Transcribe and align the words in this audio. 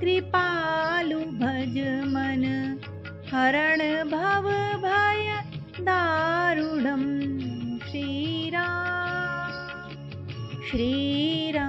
कृपालु 0.00 1.20
भज 1.42 1.76
मन 2.14 2.44
हरण 3.32 3.80
भव 4.14 4.46
भय 4.86 5.26
दारुणम् 5.90 7.10
श्रीरा 7.90 8.68
श्रीरा 10.74 11.66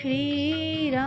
श्रीरा 0.00 1.06